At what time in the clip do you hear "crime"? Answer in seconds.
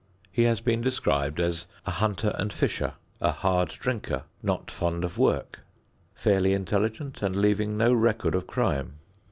8.47-8.93